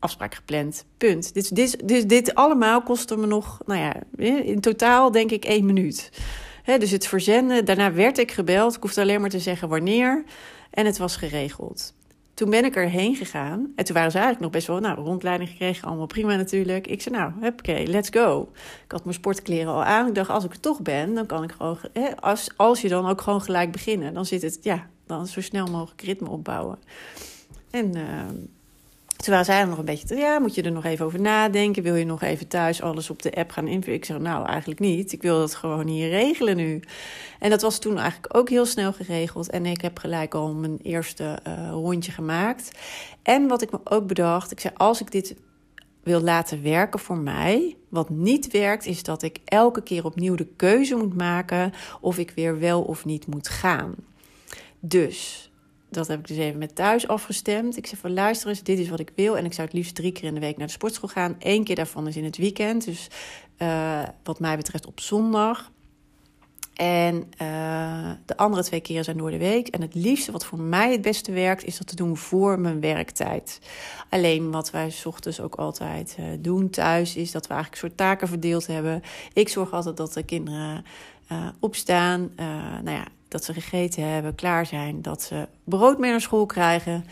afspraak 0.00 0.34
gepland, 0.34 0.84
punt. 0.96 1.34
Dit, 1.34 1.54
dit, 1.54 1.88
dit, 1.88 2.08
dit 2.08 2.34
allemaal 2.34 2.82
kostte 2.82 3.16
me 3.16 3.26
nog, 3.26 3.60
nou 3.66 3.80
ja, 3.80 3.94
in 4.42 4.60
totaal 4.60 5.10
denk 5.10 5.30
ik 5.30 5.44
één 5.44 5.66
minuut. 5.66 6.10
dus 6.64 6.90
het 6.90 7.06
verzenden, 7.06 7.64
daarna 7.64 7.92
werd 7.92 8.18
ik 8.18 8.32
gebeld. 8.32 8.76
Ik 8.76 8.82
hoefde 8.82 9.00
alleen 9.00 9.20
maar 9.20 9.30
te 9.30 9.38
zeggen 9.38 9.68
wanneer. 9.68 10.24
En 10.70 10.86
het 10.86 10.98
was 10.98 11.16
geregeld. 11.16 11.94
Toen 12.34 12.50
ben 12.50 12.64
ik 12.64 12.76
erheen 12.76 13.16
gegaan. 13.16 13.72
En 13.76 13.84
toen 13.84 13.94
waren 13.94 14.10
ze 14.10 14.18
eigenlijk 14.18 14.40
nog 14.40 14.50
best 14.50 14.66
wel, 14.66 14.78
nou, 14.78 15.00
rondleiding 15.00 15.50
gekregen. 15.50 15.88
Allemaal 15.88 16.06
prima 16.06 16.36
natuurlijk. 16.36 16.86
Ik 16.86 17.02
zei, 17.02 17.16
nou, 17.16 17.32
oké, 17.42 17.82
let's 17.86 18.08
go. 18.12 18.48
Ik 18.84 18.92
had 18.92 19.04
mijn 19.04 19.16
sportkleren 19.16 19.72
al 19.72 19.84
aan. 19.84 20.06
Ik 20.06 20.14
dacht, 20.14 20.30
als 20.30 20.44
ik 20.44 20.52
er 20.52 20.60
toch 20.60 20.80
ben, 20.82 21.14
dan 21.14 21.26
kan 21.26 21.42
ik 21.42 21.52
gewoon... 21.52 21.78
Als, 22.20 22.50
als 22.56 22.80
je 22.80 22.88
dan 22.88 23.08
ook 23.08 23.20
gewoon 23.20 23.42
gelijk 23.42 23.72
beginnen. 23.72 24.14
Dan 24.14 24.26
zit 24.26 24.42
het, 24.42 24.58
ja, 24.62 24.86
dan 25.06 25.26
zo 25.26 25.40
snel 25.40 25.66
mogelijk 25.66 26.02
ritme 26.02 26.28
opbouwen. 26.28 26.78
En... 27.70 27.96
Uh, 27.96 28.02
Terwijl 29.20 29.44
zij 29.44 29.64
nog 29.64 29.78
een 29.78 29.84
beetje, 29.84 30.16
ja, 30.16 30.38
moet 30.38 30.54
je 30.54 30.62
er 30.62 30.72
nog 30.72 30.84
even 30.84 31.04
over 31.06 31.20
nadenken? 31.20 31.82
Wil 31.82 31.94
je 31.94 32.04
nog 32.04 32.22
even 32.22 32.48
thuis 32.48 32.82
alles 32.82 33.10
op 33.10 33.22
de 33.22 33.34
app 33.34 33.50
gaan 33.50 33.68
invullen? 33.68 33.98
Ik 33.98 34.04
zeg, 34.04 34.18
nou, 34.18 34.46
eigenlijk 34.46 34.80
niet. 34.80 35.12
Ik 35.12 35.22
wil 35.22 35.38
dat 35.38 35.54
gewoon 35.54 35.86
hier 35.86 36.08
regelen 36.08 36.56
nu. 36.56 36.82
En 37.38 37.50
dat 37.50 37.62
was 37.62 37.78
toen 37.78 37.98
eigenlijk 37.98 38.36
ook 38.36 38.48
heel 38.48 38.66
snel 38.66 38.92
geregeld. 38.92 39.50
En 39.50 39.66
ik 39.66 39.80
heb 39.80 39.98
gelijk 39.98 40.34
al 40.34 40.54
mijn 40.54 40.78
eerste 40.82 41.38
uh, 41.46 41.68
rondje 41.70 42.12
gemaakt. 42.12 42.70
En 43.22 43.48
wat 43.48 43.62
ik 43.62 43.70
me 43.70 43.80
ook 43.84 44.06
bedacht, 44.06 44.50
ik 44.50 44.60
zei, 44.60 44.74
als 44.76 45.00
ik 45.00 45.10
dit 45.10 45.34
wil 46.02 46.20
laten 46.20 46.62
werken 46.62 47.00
voor 47.00 47.18
mij. 47.18 47.76
Wat 47.88 48.10
niet 48.10 48.50
werkt, 48.50 48.86
is 48.86 49.02
dat 49.02 49.22
ik 49.22 49.38
elke 49.44 49.82
keer 49.82 50.04
opnieuw 50.04 50.34
de 50.34 50.48
keuze 50.56 50.96
moet 50.96 51.16
maken 51.16 51.72
of 52.00 52.18
ik 52.18 52.30
weer 52.30 52.58
wel 52.58 52.82
of 52.82 53.04
niet 53.04 53.26
moet 53.26 53.48
gaan. 53.48 53.94
Dus 54.80 55.49
dat 55.90 56.08
heb 56.08 56.18
ik 56.18 56.26
dus 56.26 56.36
even 56.36 56.58
met 56.58 56.74
thuis 56.74 57.08
afgestemd. 57.08 57.76
Ik 57.76 57.86
zei 57.86 58.00
van 58.00 58.12
luister 58.12 58.48
eens, 58.48 58.62
dit 58.62 58.78
is 58.78 58.88
wat 58.88 59.00
ik 59.00 59.12
wil. 59.14 59.36
En 59.36 59.44
ik 59.44 59.52
zou 59.52 59.66
het 59.66 59.76
liefst 59.76 59.94
drie 59.94 60.12
keer 60.12 60.24
in 60.24 60.34
de 60.34 60.40
week 60.40 60.56
naar 60.56 60.66
de 60.66 60.72
sportschool 60.72 61.08
gaan. 61.08 61.36
Eén 61.38 61.64
keer 61.64 61.76
daarvan 61.76 62.06
is 62.06 62.16
in 62.16 62.24
het 62.24 62.36
weekend. 62.36 62.84
Dus 62.84 63.08
uh, 63.58 64.02
wat 64.22 64.40
mij 64.40 64.56
betreft 64.56 64.86
op 64.86 65.00
zondag. 65.00 65.70
En 66.74 67.14
uh, 67.42 68.10
de 68.24 68.36
andere 68.36 68.62
twee 68.62 68.80
keren 68.80 69.04
zijn 69.04 69.16
door 69.16 69.30
de 69.30 69.38
week. 69.38 69.68
En 69.68 69.80
het 69.80 69.94
liefste 69.94 70.32
wat 70.32 70.44
voor 70.44 70.58
mij 70.58 70.92
het 70.92 71.02
beste 71.02 71.32
werkt, 71.32 71.64
is 71.64 71.78
dat 71.78 71.86
te 71.86 71.96
doen 71.96 72.16
voor 72.16 72.58
mijn 72.58 72.80
werktijd. 72.80 73.60
Alleen 74.08 74.50
wat 74.50 74.70
wij 74.70 74.90
s 74.90 75.06
ochtends 75.06 75.40
ook 75.40 75.54
altijd 75.54 76.16
uh, 76.20 76.26
doen 76.38 76.70
thuis, 76.70 77.16
is 77.16 77.30
dat 77.30 77.46
we 77.46 77.52
eigenlijk 77.52 77.82
een 77.82 77.88
soort 77.88 78.00
taken 78.08 78.28
verdeeld 78.28 78.66
hebben. 78.66 79.02
Ik 79.32 79.48
zorg 79.48 79.72
altijd 79.72 79.96
dat 79.96 80.12
de 80.12 80.22
kinderen 80.22 80.84
opstaan. 81.60 82.30
nou 82.82 82.96
ja, 82.96 83.06
dat 83.30 83.44
ze 83.44 83.52
gegeten 83.52 84.08
hebben, 84.08 84.34
klaar 84.34 84.66
zijn, 84.66 85.02
dat 85.02 85.22
ze 85.22 85.48
brood 85.64 85.98
mee 85.98 86.10
naar 86.10 86.20
school 86.20 86.46
krijgen 86.46 87.04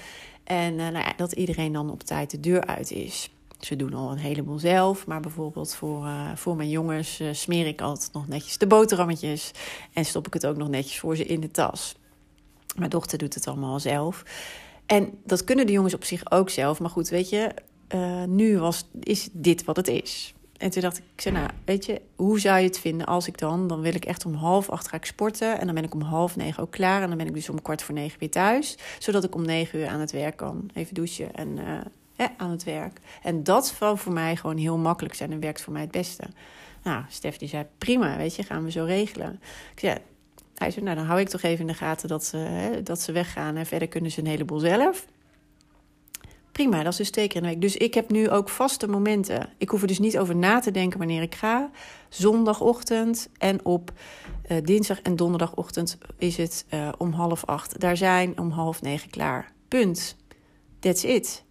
en 0.44 0.72
uh, 0.72 0.78
nou 0.78 0.98
ja, 0.98 1.12
dat 1.16 1.32
iedereen 1.32 1.72
dan 1.72 1.90
op 1.90 2.02
tijd 2.02 2.30
de 2.30 2.40
deur 2.40 2.66
uit 2.66 2.90
is. 2.90 3.30
Ze 3.60 3.76
doen 3.76 3.94
al 3.94 4.10
een 4.10 4.18
heleboel 4.18 4.58
zelf, 4.58 5.06
maar 5.06 5.20
bijvoorbeeld 5.20 5.74
voor, 5.74 6.04
uh, 6.04 6.30
voor 6.34 6.56
mijn 6.56 6.68
jongens 6.68 7.20
uh, 7.20 7.28
smeer 7.32 7.66
ik 7.66 7.80
altijd 7.80 8.12
nog 8.12 8.28
netjes 8.28 8.58
de 8.58 8.66
boterhammetjes 8.66 9.50
en 9.92 10.04
stop 10.04 10.26
ik 10.26 10.32
het 10.32 10.46
ook 10.46 10.56
nog 10.56 10.68
netjes 10.68 10.98
voor 10.98 11.16
ze 11.16 11.24
in 11.24 11.40
de 11.40 11.50
tas. 11.50 11.94
Mijn 12.76 12.90
dochter 12.90 13.18
doet 13.18 13.34
het 13.34 13.46
allemaal 13.46 13.80
zelf. 13.80 14.22
En 14.86 15.10
dat 15.24 15.44
kunnen 15.44 15.66
de 15.66 15.72
jongens 15.72 15.94
op 15.94 16.04
zich 16.04 16.30
ook 16.30 16.50
zelf, 16.50 16.80
maar 16.80 16.90
goed, 16.90 17.08
weet 17.08 17.28
je, 17.28 17.54
nu 18.26 18.58
was, 18.58 18.84
is 19.00 19.28
dit 19.32 19.64
wat 19.64 19.76
het 19.76 19.88
is. 19.88 20.34
En 20.58 20.70
toen 20.70 20.82
dacht 20.82 20.98
ik, 20.98 21.04
zei, 21.16 21.34
nou, 21.34 21.48
weet 21.64 21.86
je, 21.86 22.00
hoe 22.16 22.40
zou 22.40 22.58
je 22.58 22.66
het 22.66 22.78
vinden 22.78 23.06
als 23.06 23.26
ik 23.26 23.38
dan... 23.38 23.68
dan 23.68 23.80
wil 23.80 23.94
ik 23.94 24.04
echt 24.04 24.24
om 24.24 24.34
half 24.34 24.70
acht 24.70 24.88
ga 24.88 24.96
ik 24.96 25.04
sporten... 25.04 25.58
en 25.58 25.66
dan 25.66 25.74
ben 25.74 25.84
ik 25.84 25.94
om 25.94 26.00
half 26.00 26.36
negen 26.36 26.62
ook 26.62 26.70
klaar... 26.70 27.02
en 27.02 27.08
dan 27.08 27.18
ben 27.18 27.26
ik 27.26 27.34
dus 27.34 27.48
om 27.48 27.62
kwart 27.62 27.82
voor 27.82 27.94
negen 27.94 28.18
weer 28.18 28.30
thuis... 28.30 28.78
zodat 28.98 29.24
ik 29.24 29.34
om 29.34 29.44
negen 29.44 29.78
uur 29.78 29.88
aan 29.88 30.00
het 30.00 30.12
werk 30.12 30.36
kan. 30.36 30.70
Even 30.74 30.94
douchen 30.94 31.34
en 31.34 31.48
uh, 32.18 32.26
aan 32.36 32.50
het 32.50 32.64
werk. 32.64 33.00
En 33.22 33.44
dat 33.44 33.66
zou 33.66 33.98
voor 33.98 34.12
mij 34.12 34.36
gewoon 34.36 34.56
heel 34.56 34.78
makkelijk 34.78 35.14
zijn... 35.14 35.32
en 35.32 35.40
werkt 35.40 35.60
voor 35.60 35.72
mij 35.72 35.82
het 35.82 35.90
beste. 35.90 36.24
Nou, 36.82 37.04
Stef 37.08 37.36
die 37.36 37.48
zei, 37.48 37.66
prima, 37.78 38.16
weet 38.16 38.34
je, 38.34 38.42
gaan 38.42 38.64
we 38.64 38.70
zo 38.70 38.84
regelen. 38.84 39.40
Ik 39.72 39.80
zei, 39.80 39.98
hij 40.54 40.70
zei, 40.70 40.84
nou, 40.84 40.96
dan 40.96 41.06
hou 41.06 41.20
ik 41.20 41.28
toch 41.28 41.42
even 41.42 41.60
in 41.60 41.66
de 41.66 41.74
gaten 41.74 42.08
dat 42.08 42.24
ze, 42.24 42.36
hè, 42.36 42.82
dat 42.82 43.00
ze 43.00 43.12
weggaan... 43.12 43.56
en 43.56 43.66
verder 43.66 43.88
kunnen 43.88 44.10
ze 44.10 44.20
een 44.20 44.26
heleboel 44.26 44.58
zelf 44.58 45.06
prima, 46.58 46.82
dat 46.82 46.92
is 46.92 46.98
dus 46.98 47.10
twee 47.10 47.28
in 47.28 47.42
de 47.42 47.48
week. 47.48 47.60
Dus 47.60 47.76
ik 47.76 47.94
heb 47.94 48.10
nu 48.10 48.30
ook 48.30 48.48
vaste 48.48 48.88
momenten. 48.88 49.48
Ik 49.58 49.68
hoef 49.68 49.80
er 49.80 49.86
dus 49.86 49.98
niet 49.98 50.18
over 50.18 50.36
na 50.36 50.60
te 50.60 50.70
denken 50.70 50.98
wanneer 50.98 51.22
ik 51.22 51.34
ga. 51.34 51.70
Zondagochtend 52.08 53.28
en 53.38 53.64
op 53.64 53.92
uh, 54.50 54.58
dinsdag 54.64 55.00
en 55.00 55.16
donderdagochtend 55.16 55.98
is 56.18 56.36
het 56.36 56.66
uh, 56.74 56.88
om 56.98 57.12
half 57.12 57.44
acht. 57.44 57.80
Daar 57.80 57.96
zijn 57.96 58.38
om 58.38 58.50
half 58.50 58.82
negen 58.82 59.10
klaar. 59.10 59.52
Punt. 59.68 60.16
That's 60.78 61.02
it. 61.02 61.44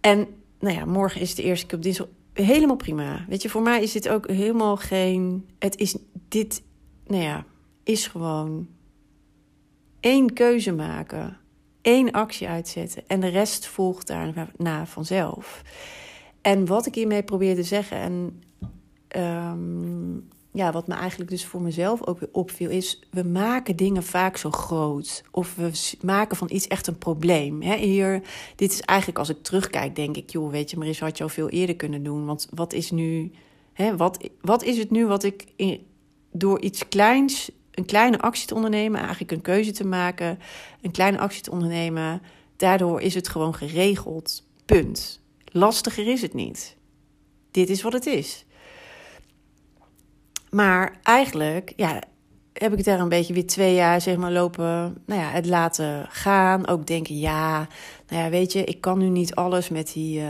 En 0.00 0.26
nou 0.58 0.74
ja, 0.74 0.84
morgen 0.84 1.20
is 1.20 1.34
de 1.34 1.42
eerste 1.42 1.66
keer 1.66 1.76
op 1.76 1.82
dinsdag. 1.82 2.06
Helemaal 2.32 2.76
prima. 2.76 3.24
Weet 3.28 3.42
je, 3.42 3.48
voor 3.48 3.62
mij 3.62 3.82
is 3.82 3.92
dit 3.92 4.08
ook 4.08 4.28
helemaal 4.28 4.76
geen. 4.76 5.48
Het 5.58 5.76
is 5.76 5.96
dit, 6.28 6.62
nou 7.06 7.22
ja, 7.22 7.44
is 7.82 8.06
gewoon 8.06 8.68
één 10.00 10.32
keuze 10.32 10.72
maken 10.72 11.39
één 11.82 12.10
actie 12.10 12.48
uitzetten 12.48 13.02
en 13.06 13.20
de 13.20 13.28
rest 13.28 13.66
volgt 13.66 14.06
daarna 14.06 14.86
vanzelf. 14.86 15.62
En 16.40 16.66
wat 16.66 16.86
ik 16.86 16.94
hiermee 16.94 17.22
probeer 17.22 17.54
te 17.54 17.62
zeggen, 17.62 17.96
en 17.98 18.42
ehm, 19.08 20.12
ja, 20.52 20.72
wat 20.72 20.86
me 20.86 20.94
eigenlijk 20.94 21.30
dus 21.30 21.44
voor 21.44 21.62
mezelf 21.62 22.06
ook 22.06 22.20
weer 22.20 22.28
opviel, 22.32 22.70
is: 22.70 23.02
we 23.10 23.22
maken 23.22 23.76
dingen 23.76 24.02
vaak 24.02 24.36
zo 24.36 24.50
groot. 24.50 25.22
Of 25.30 25.54
we 25.54 25.94
maken 26.02 26.36
van 26.36 26.48
iets 26.50 26.66
echt 26.66 26.86
een 26.86 26.98
probleem. 26.98 27.62
He, 27.62 27.76
hier, 27.76 28.22
dit 28.56 28.72
is 28.72 28.80
eigenlijk 28.80 29.18
als 29.18 29.28
ik 29.28 29.42
terugkijk, 29.42 29.96
denk 29.96 30.16
ik, 30.16 30.30
joh, 30.30 30.50
weet 30.50 30.70
je, 30.70 30.76
maar 30.76 30.86
eens 30.86 31.00
had 31.00 31.16
je 31.16 31.22
al 31.22 31.28
veel 31.28 31.48
eerder 31.48 31.76
kunnen 31.76 32.02
doen. 32.02 32.26
Want 32.26 32.48
wat 32.54 32.72
is 32.72 32.90
nu, 32.90 33.30
hè, 33.72 33.96
wat, 33.96 34.28
wat 34.40 34.62
is 34.62 34.78
het 34.78 34.90
nu 34.90 35.06
wat 35.06 35.22
ik 35.22 35.44
door 36.32 36.60
iets 36.60 36.88
kleins 36.88 37.50
een 37.70 37.84
kleine 37.84 38.18
actie 38.18 38.46
te 38.46 38.54
ondernemen, 38.54 39.00
eigenlijk 39.00 39.30
een 39.30 39.40
keuze 39.40 39.70
te 39.70 39.86
maken, 39.86 40.38
een 40.80 40.90
kleine 40.90 41.18
actie 41.18 41.42
te 41.42 41.50
ondernemen. 41.50 42.22
Daardoor 42.56 43.00
is 43.00 43.14
het 43.14 43.28
gewoon 43.28 43.54
geregeld. 43.54 44.46
Punt. 44.66 45.20
Lastiger 45.44 46.06
is 46.06 46.22
het 46.22 46.34
niet. 46.34 46.76
Dit 47.50 47.68
is 47.68 47.82
wat 47.82 47.92
het 47.92 48.06
is. 48.06 48.44
Maar 50.50 50.98
eigenlijk, 51.02 51.72
ja, 51.76 52.02
heb 52.52 52.72
ik 52.72 52.84
daar 52.84 53.00
een 53.00 53.08
beetje 53.08 53.34
weer 53.34 53.46
twee 53.46 53.74
jaar 53.74 54.00
zeg 54.00 54.16
maar 54.16 54.32
lopen, 54.32 54.96
nou 55.06 55.20
ja, 55.20 55.30
het 55.30 55.46
laten 55.46 56.06
gaan. 56.08 56.66
Ook 56.66 56.86
denken, 56.86 57.18
ja, 57.18 57.68
nou 58.08 58.22
ja, 58.22 58.30
weet 58.30 58.52
je, 58.52 58.64
ik 58.64 58.80
kan 58.80 58.98
nu 58.98 59.08
niet 59.08 59.34
alles 59.34 59.68
met 59.68 59.92
die, 59.92 60.20
uh, 60.20 60.28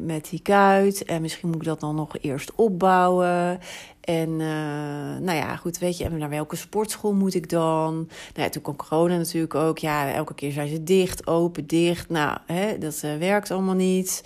met 0.00 0.30
die 0.30 0.40
kuit. 0.42 1.04
En 1.04 1.22
misschien 1.22 1.48
moet 1.48 1.56
ik 1.56 1.64
dat 1.64 1.80
dan 1.80 1.94
nog 1.94 2.18
eerst 2.20 2.54
opbouwen. 2.54 3.60
En 4.00 4.28
uh, 4.28 5.16
nou 5.20 5.32
ja, 5.32 5.56
goed, 5.56 5.78
weet 5.78 5.98
je, 5.98 6.04
en 6.04 6.18
naar 6.18 6.28
welke 6.28 6.56
sportschool 6.56 7.14
moet 7.14 7.34
ik 7.34 7.48
dan? 7.50 7.94
Nou 7.94 8.08
ja, 8.34 8.48
toen 8.48 8.62
kwam 8.62 8.76
corona 8.76 9.16
natuurlijk 9.16 9.54
ook. 9.54 9.78
Ja, 9.78 10.12
elke 10.12 10.34
keer 10.34 10.52
zijn 10.52 10.68
ze 10.68 10.82
dicht, 10.82 11.26
open, 11.26 11.66
dicht. 11.66 12.08
Nou, 12.08 12.38
hè, 12.46 12.78
dat 12.78 13.02
uh, 13.04 13.16
werkt 13.16 13.50
allemaal 13.50 13.74
niet. 13.74 14.24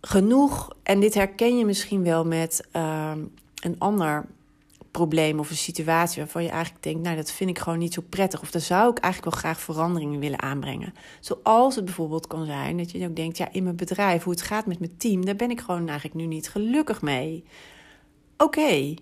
Genoeg, 0.00 0.76
en 0.82 1.00
dit 1.00 1.14
herken 1.14 1.58
je 1.58 1.64
misschien 1.64 2.04
wel 2.04 2.24
met 2.24 2.68
uh, 2.76 3.12
een 3.62 3.76
ander 3.78 4.26
probleem 4.92 5.38
of 5.38 5.50
een 5.50 5.56
situatie 5.56 6.22
waarvan 6.22 6.42
je 6.42 6.48
eigenlijk 6.48 6.84
denkt, 6.84 7.02
nou 7.02 7.16
dat 7.16 7.32
vind 7.32 7.50
ik 7.50 7.58
gewoon 7.58 7.78
niet 7.78 7.94
zo 7.94 8.02
prettig. 8.08 8.40
Of 8.40 8.50
daar 8.50 8.62
zou 8.62 8.90
ik 8.90 8.98
eigenlijk 8.98 9.34
wel 9.34 9.42
graag 9.42 9.60
veranderingen 9.60 10.20
willen 10.20 10.42
aanbrengen. 10.42 10.94
Zoals 11.20 11.74
het 11.74 11.84
bijvoorbeeld 11.84 12.26
kan 12.26 12.46
zijn 12.46 12.76
dat 12.76 12.90
je 12.90 13.08
ook 13.08 13.16
denkt, 13.16 13.36
ja 13.36 13.52
in 13.52 13.62
mijn 13.62 13.76
bedrijf, 13.76 14.22
hoe 14.22 14.32
het 14.32 14.42
gaat 14.42 14.66
met 14.66 14.78
mijn 14.78 14.96
team, 14.96 15.24
daar 15.24 15.36
ben 15.36 15.50
ik 15.50 15.60
gewoon 15.60 15.88
eigenlijk 15.88 16.14
nu 16.14 16.26
niet 16.26 16.48
gelukkig 16.48 17.02
mee. 17.02 17.44
Oké, 18.36 18.94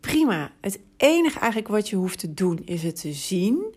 prima. 0.00 0.52
Het 0.60 0.80
enige 0.96 1.38
eigenlijk 1.38 1.68
wat 1.68 1.88
je 1.88 1.96
hoeft 1.96 2.18
te 2.18 2.34
doen 2.34 2.60
is 2.64 2.82
het 2.82 3.00
te 3.00 3.12
zien, 3.12 3.74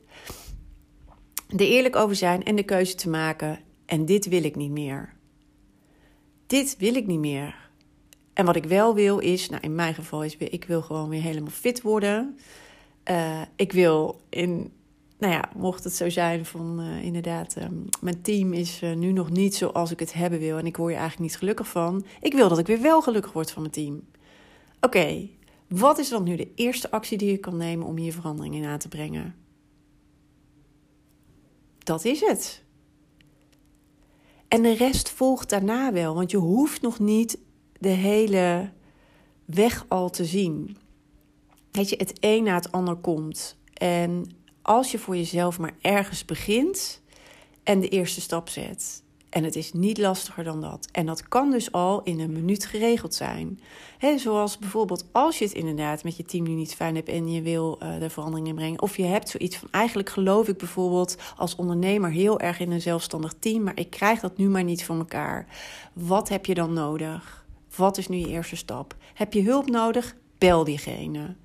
er 1.48 1.60
eerlijk 1.60 1.96
over 1.96 2.16
zijn 2.16 2.44
en 2.44 2.56
de 2.56 2.64
keuze 2.64 2.96
te 2.96 3.10
maken. 3.10 3.60
En 3.86 4.06
dit 4.06 4.28
wil 4.28 4.44
ik 4.44 4.56
niet 4.56 4.72
meer. 4.72 5.14
Dit 6.48 6.76
wil 6.78 6.96
ik 6.96 7.08
niet 7.08 7.20
meer. 7.20 7.67
En 8.38 8.46
wat 8.46 8.56
ik 8.56 8.66
wel 8.66 8.94
wil 8.94 9.20
is, 9.20 9.50
nou 9.50 9.62
in 9.62 9.76
mijn 9.76 9.94
geval 9.94 10.24
is, 10.24 10.38
ik 10.38 10.66
wil 10.66 10.82
gewoon 10.82 11.10
weer 11.10 11.22
helemaal 11.22 11.52
fit 11.52 11.82
worden. 11.82 12.38
Uh, 13.10 13.42
ik 13.56 13.72
wil 13.72 14.22
in, 14.30 14.72
nou 15.18 15.34
ja, 15.34 15.50
mocht 15.56 15.84
het 15.84 15.94
zo 15.94 16.10
zijn 16.10 16.46
van 16.46 16.82
uh, 16.82 17.04
inderdaad, 17.04 17.56
um, 17.56 17.86
mijn 18.02 18.22
team 18.22 18.54
is 18.54 18.82
uh, 18.82 18.96
nu 18.96 19.12
nog 19.12 19.30
niet 19.30 19.56
zoals 19.56 19.92
ik 19.92 20.00
het 20.00 20.14
hebben 20.14 20.40
wil 20.40 20.58
en 20.58 20.66
ik 20.66 20.78
word 20.78 20.92
je 20.92 20.98
eigenlijk 21.00 21.30
niet 21.30 21.40
gelukkig 21.40 21.68
van. 21.68 22.06
Ik 22.22 22.34
wil 22.34 22.50
dat 22.50 22.58
ik 22.58 22.68
weer 22.68 22.82
wel 22.82 23.02
gelukkig 23.02 23.32
word 23.32 23.52
van 23.52 23.62
mijn 23.62 23.74
team. 23.74 24.02
Oké, 24.82 25.28
wat 25.68 25.98
is 25.98 26.10
dan 26.10 26.24
nu 26.24 26.36
de 26.36 26.52
eerste 26.56 26.92
actie 26.92 27.18
die 27.18 27.32
je 27.32 27.38
kan 27.38 27.58
nemen 27.58 27.88
om 27.88 27.98
hier 27.98 28.14
verandering 28.14 28.56
in 28.56 28.66
aan 28.66 28.80
te 28.80 28.88
brengen? 28.88 29.36
Dat 31.78 32.06
is 32.06 32.20
het. 32.20 32.64
En 34.48 34.62
de 34.62 34.74
rest 34.74 35.10
volgt 35.10 35.50
daarna 35.50 35.94
wel, 35.94 36.14
want 36.16 36.32
je 36.32 36.38
hoeft 36.38 36.82
nog 36.82 37.00
niet 37.00 37.46
de 37.80 37.90
hele 37.90 38.72
weg 39.46 39.86
al 39.88 40.10
te 40.10 40.26
zien. 40.26 40.78
Weet 41.72 41.90
je, 41.90 41.96
het 41.96 42.14
een 42.20 42.44
na 42.44 42.56
het 42.56 42.72
ander 42.72 42.96
komt. 42.96 43.58
En 43.74 44.26
als 44.62 44.92
je 44.92 45.00
voor 45.00 45.16
jezelf 45.16 45.60
maar 45.60 45.76
ergens 45.82 46.26
begint 46.26 47.02
en 47.64 47.80
de 47.80 47.90
eerste 47.90 48.22
stap 48.22 48.50
zet. 48.50 49.04
En 49.30 49.44
het 49.44 49.56
is 49.56 49.74
niet 49.74 49.98
lastiger 49.98 50.44
dan 50.44 50.62
dat. 50.62 50.88
En 50.92 51.06
dat 51.06 51.28
kan 51.28 51.52
dus 51.52 51.72
al 51.72 52.04
in 52.04 52.20
een 52.20 52.32
minuut 52.32 52.66
geregeld 52.66 53.14
zijn. 53.14 53.60
He, 53.98 54.18
zoals 54.18 54.58
bijvoorbeeld 54.58 55.06
als 55.12 55.40
je 55.40 55.46
het 55.46 55.54
inderdaad 55.54 56.04
met 56.04 56.18
je 56.18 56.24
team 56.24 56.44
nu 56.44 56.54
niet 56.54 56.76
fijn 56.76 56.96
hebt 56.96 57.10
en 57.10 57.32
je 57.32 57.42
wil 57.42 57.80
uh, 57.84 58.02
er 58.02 58.10
verandering 58.10 58.48
in 58.48 58.56
brengen. 58.56 58.82
Of 58.82 58.98
je 58.98 59.04
hebt 59.04 59.30
zoiets 59.30 59.58
van 59.58 59.68
eigenlijk 59.72 60.10
geloof 60.10 60.48
ik 60.48 60.58
bijvoorbeeld 60.58 61.16
als 61.36 61.56
ondernemer 61.56 62.12
heel 62.12 62.40
erg 62.40 62.60
in 62.60 62.72
een 62.72 62.82
zelfstandig 62.82 63.34
team. 63.40 63.64
Maar 63.64 63.80
ik 63.80 63.90
krijg 63.90 64.20
dat 64.20 64.38
nu 64.38 64.50
maar 64.50 64.64
niet 64.64 64.86
voor 64.86 64.98
elkaar. 64.98 65.48
Wat 65.94 66.30
heb 66.30 66.46
je 66.46 66.54
dan 66.54 66.74
nodig? 66.74 67.46
Wat 67.78 67.98
is 67.98 68.08
nu 68.08 68.18
je 68.18 68.28
eerste 68.28 68.56
stap? 68.56 68.96
Heb 69.14 69.34
je 69.34 69.44
hulp 69.44 69.70
nodig? 69.70 70.16
Bel 70.38 70.64
diegene. 70.64 71.36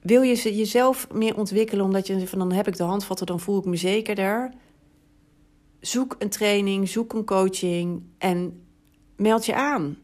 Wil 0.00 0.22
je 0.22 0.56
jezelf 0.56 1.08
meer 1.12 1.36
ontwikkelen 1.36 1.84
omdat 1.84 2.06
je 2.06 2.28
van 2.28 2.38
dan 2.38 2.52
heb 2.52 2.68
ik 2.68 2.76
de 2.76 2.82
handvatten, 2.82 3.26
dan 3.26 3.40
voel 3.40 3.58
ik 3.58 3.64
me 3.64 3.76
zekerder? 3.76 4.52
Zoek 5.80 6.16
een 6.18 6.28
training, 6.28 6.88
zoek 6.88 7.12
een 7.12 7.24
coaching 7.24 8.02
en 8.18 8.62
meld 9.16 9.46
je 9.46 9.54
aan. 9.54 9.98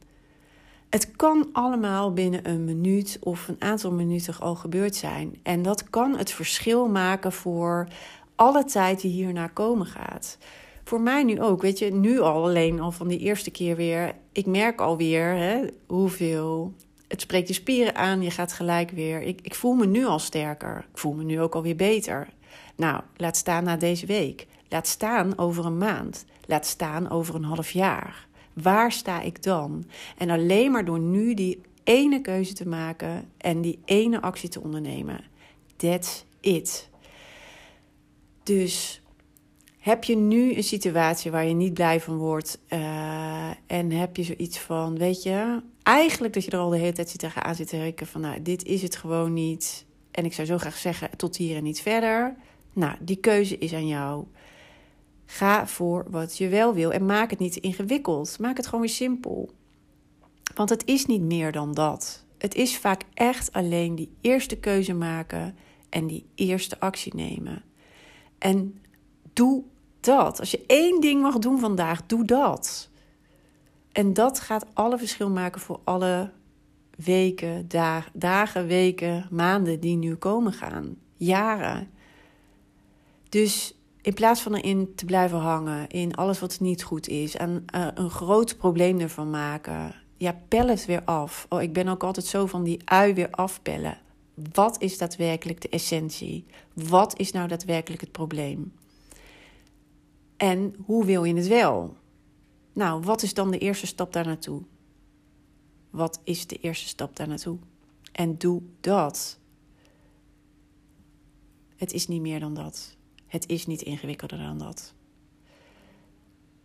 Het 0.91 1.11
kan 1.17 1.49
allemaal 1.53 2.13
binnen 2.13 2.49
een 2.49 2.65
minuut 2.65 3.19
of 3.21 3.49
een 3.49 3.61
aantal 3.63 3.93
minuten 3.93 4.39
al 4.41 4.55
gebeurd 4.55 4.97
zijn. 4.97 5.39
En 5.43 5.63
dat 5.63 5.91
kan 5.91 6.17
het 6.17 6.31
verschil 6.31 6.89
maken 6.89 7.33
voor 7.33 7.89
alle 8.35 8.65
tijd 8.65 9.01
die 9.01 9.11
hierna 9.11 9.47
komen 9.47 9.87
gaat 9.87 10.39
voor 10.85 11.01
mij 11.01 11.23
nu 11.23 11.41
ook. 11.41 11.63
Weet 11.63 11.79
je, 11.79 11.93
nu 11.93 12.21
al 12.21 12.45
alleen 12.45 12.81
al 12.81 12.93
van 12.93 13.09
die 13.09 13.19
eerste 13.19 13.51
keer 13.51 13.77
weer. 13.77 14.15
Ik 14.33 14.47
merk 14.47 14.81
alweer 14.81 15.35
hè, 15.37 15.65
hoeveel. 15.87 16.75
Het 17.09 17.21
spreekt 17.21 17.49
je 17.49 17.55
spieren 17.55 17.95
aan, 17.95 18.23
je 18.23 18.31
gaat 18.31 18.53
gelijk 18.53 18.91
weer. 18.91 19.23
Ik, 19.23 19.41
ik 19.43 19.55
voel 19.55 19.75
me 19.75 19.87
nu 19.87 20.05
al 20.05 20.19
sterker. 20.19 20.87
Ik 20.93 20.99
voel 20.99 21.13
me 21.13 21.25
nu 21.25 21.41
ook 21.41 21.55
alweer 21.55 21.77
beter. 21.77 22.29
Nou, 22.77 23.03
laat 23.17 23.37
staan 23.37 23.65
na 23.65 23.77
deze 23.77 24.07
week. 24.07 24.47
Laat 24.69 24.87
staan 24.87 25.39
over 25.39 25.67
een 25.67 25.79
maand. 25.79 26.25
Laat 26.47 26.67
staan 26.67 27.11
over 27.11 27.35
een 27.35 27.45
half 27.45 27.71
jaar. 27.71 28.27
Waar 28.53 28.93
sta 28.93 29.21
ik 29.21 29.43
dan? 29.43 29.85
En 30.17 30.31
alleen 30.31 30.71
maar 30.71 30.85
door 30.85 31.01
nu 31.01 31.35
die 31.35 31.61
ene 31.85 32.21
keuze 32.21 32.53
te 32.53 32.69
maken 32.69 33.31
en 33.37 33.61
die 33.61 33.79
ene 33.85 34.21
actie 34.21 34.49
te 34.49 34.61
ondernemen. 34.61 35.25
That's 35.77 36.25
it. 36.41 36.89
Dus 38.43 39.02
heb 39.83 40.05
je 40.05 40.17
nu 40.17 40.57
een 40.57 40.65
situatie 40.65 41.31
waar 41.31 41.45
je 41.45 41.55
niet 41.55 41.75
blij 41.75 42.01
van 42.01 42.17
wordt 42.17 42.59
uh, 42.69 43.51
en 43.67 43.91
heb 43.91 44.17
je 44.17 44.23
zoiets 44.23 44.59
van, 44.59 44.99
weet 44.99 45.23
je, 45.23 45.63
eigenlijk 45.83 46.33
dat 46.33 46.45
je 46.45 46.51
er 46.51 46.59
al 46.59 46.71
de 46.71 46.79
hele 46.79 46.93
tijd 46.93 47.11
zit 47.11 47.21
tegenaan 47.21 47.55
zit 47.55 47.69
te 47.69 47.79
rekenen 47.79 48.13
van, 48.13 48.21
nou, 48.21 48.43
dit 48.43 48.65
is 48.65 48.83
het 48.83 48.97
gewoon 48.97 49.33
niet. 49.33 49.85
En 50.11 50.25
ik 50.25 50.33
zou 50.33 50.47
zo 50.47 50.59
graag 50.59 50.77
zeggen, 50.77 51.17
tot 51.17 51.37
hier 51.37 51.57
en 51.57 51.63
niet 51.63 51.81
verder. 51.81 52.37
Nou, 52.73 52.97
die 53.01 53.17
keuze 53.17 53.59
is 53.59 53.75
aan 53.75 53.87
jou. 53.87 54.25
Ga 55.27 55.67
voor 55.67 56.07
wat 56.11 56.39
je 56.39 56.49
wel 56.49 56.75
wil 56.75 56.93
en 56.93 57.07
maak 57.07 57.31
het 57.31 57.39
niet 57.39 57.57
ingewikkeld. 57.57 58.39
Maak 58.39 58.57
het 58.57 58.67
gewoon 58.67 58.81
weer 58.81 58.91
simpel. 58.91 59.51
Want 60.55 60.69
het 60.69 60.87
is 60.87 61.07
niet 61.07 61.23
meer 61.23 61.53
dan 61.53 61.75
dat. 61.75 62.25
Het 62.39 62.55
is 62.55 62.77
vaak 62.77 63.03
echt 63.15 63.53
alleen 63.53 63.95
die 63.95 64.13
eerste 64.21 64.57
keuze 64.57 64.95
maken 64.95 65.57
en 65.89 66.07
die 66.07 66.27
eerste 66.35 66.81
actie 66.81 67.15
nemen. 67.15 67.63
En 68.39 68.81
doe 69.33 69.63
dat. 70.03 70.41
Als 70.41 70.51
je 70.51 70.65
één 70.67 71.01
ding 71.01 71.23
mag 71.23 71.39
doen 71.39 71.59
vandaag, 71.59 72.07
doe 72.07 72.25
dat. 72.25 72.91
En 73.93 74.13
dat 74.13 74.41
gaat 74.41 74.67
alle 74.73 74.99
verschil 74.99 75.31
maken 75.31 75.61
voor 75.61 75.81
alle 75.85 76.31
weken, 76.97 77.69
dagen, 78.13 78.67
weken, 78.67 79.29
maanden 79.31 79.81
die 79.81 79.97
nu 79.97 80.15
komen 80.15 80.53
gaan. 80.53 80.97
Jaren. 81.17 81.91
Dus 83.29 83.75
in 84.03 84.15
plaats 84.15 84.41
van 84.41 84.55
erin 84.55 84.95
te 84.95 85.05
blijven 85.05 85.39
hangen, 85.39 85.89
in 85.89 86.15
alles 86.15 86.41
wat 86.41 86.61
niet 86.61 86.83
goed 86.83 87.09
is, 87.09 87.37
en 87.37 87.65
uh, 87.75 87.87
een 87.95 88.11
groot 88.11 88.57
probleem 88.57 89.01
ervan 89.01 89.31
maken. 89.31 89.95
Ja, 90.17 90.41
pel 90.49 90.69
het 90.69 90.85
weer 90.87 91.03
af. 91.05 91.47
Oh, 91.49 91.63
ik 91.63 91.73
ben 91.73 91.89
ook 91.89 92.03
altijd 92.03 92.27
zo 92.27 92.47
van 92.47 92.65
die 92.65 92.81
ui 92.85 93.15
weer 93.15 93.31
afpellen. 93.31 93.99
Wat 94.53 94.81
is 94.81 94.99
daadwerkelijk 94.99 95.61
de 95.61 95.69
essentie? 95.69 96.47
Wat 96.75 97.19
is 97.19 97.33
nou 97.33 97.49
daadwerkelijk 97.49 98.01
het 98.01 98.13
probleem? 98.13 98.73
En 100.43 100.75
hoe 100.85 101.05
wil 101.05 101.25
je 101.25 101.35
het 101.35 101.47
wel? 101.47 101.97
Nou, 102.73 103.03
wat 103.03 103.23
is 103.23 103.35
dan 103.35 103.51
de 103.51 103.59
eerste 103.59 103.87
stap 103.87 104.13
daar 104.13 104.27
naartoe? 104.27 104.63
Wat 105.91 106.21
is 106.25 106.47
de 106.47 106.57
eerste 106.57 106.87
stap 106.87 107.17
daar 107.17 107.29
naartoe? 107.29 107.59
En 108.13 108.39
doe 108.39 108.63
dat. 108.81 109.39
Het 111.77 111.93
is 111.93 112.07
niet 112.07 112.21
meer 112.21 112.41
dan 112.41 112.55
dat. 112.55 112.97
Het 113.27 113.49
is 113.49 113.67
niet 113.67 113.83
ingewikkelder 113.83 114.39
dan 114.39 114.59
dat. 114.59 114.95